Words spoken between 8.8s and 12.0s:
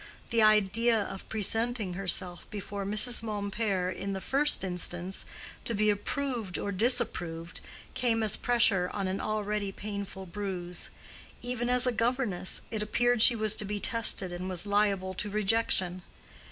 on an already painful bruise; even as a